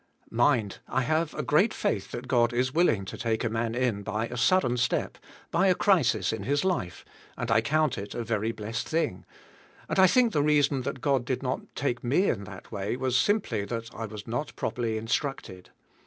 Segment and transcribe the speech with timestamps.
[0.31, 4.25] Mind, I have g"reat faith that God is willing" to take a man in by
[4.29, 5.19] a sudden step,
[5.51, 7.05] by a crisis in his life,
[7.37, 9.25] and I count it a very blessed thing,
[9.87, 13.15] and I think the reason that God did not take me in that way was
[13.15, 15.69] simply that I was not properly instructed.